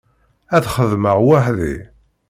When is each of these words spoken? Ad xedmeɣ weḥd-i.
Ad 0.55 0.65
xedmeɣ 0.75 1.17
weḥd-i. 1.27 1.75